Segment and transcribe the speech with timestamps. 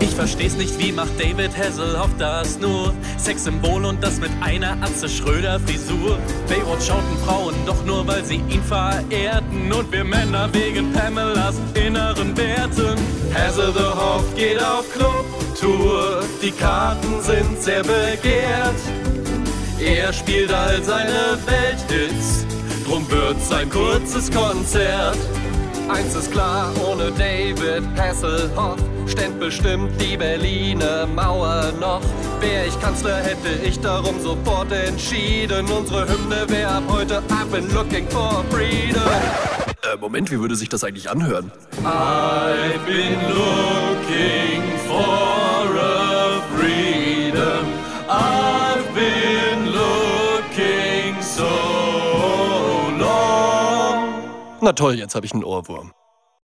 [0.00, 2.92] Ich versteh's nicht, wie macht David Hasselhoff das nur?
[3.18, 6.18] Sexsymbol und das mit einer Atze Schröder Frisur.
[6.48, 9.72] Baywatch schauten Frauen doch nur, weil sie ihn verehrten.
[9.72, 12.98] Und wir Männer wegen Pamelas inneren Werten.
[13.34, 18.80] Hasselhoff geht auf Clubtour, die Karten sind sehr begehrt.
[19.78, 22.46] Er spielt all seine Welthits,
[22.86, 25.18] drum wird's ein kurzes Konzert.
[25.88, 32.00] Eins ist klar, ohne David Hasselhoff ständ bestimmt die Berliner Mauer noch.
[32.40, 35.66] Wär ich Kanzler, hätte ich darum sofort entschieden.
[35.70, 39.02] Unsere Hymne wär ab heute I've been looking for freedom.
[39.82, 41.52] Äh, Moment, wie würde sich das eigentlich anhören?
[41.84, 43.85] I've been looking
[54.62, 55.92] Na toll, jetzt habe ich einen Ohrwurm.